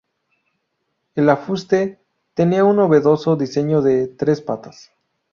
El 1.13 1.29
afuste 1.29 1.99
tenía 2.33 2.63
un 2.63 2.77
novedoso 2.77 3.35
diseño 3.35 3.83
de 3.83 4.07
tres 4.07 4.41
patas. 4.41 4.91